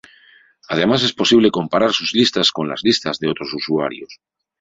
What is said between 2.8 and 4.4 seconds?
listas de otros usuarios.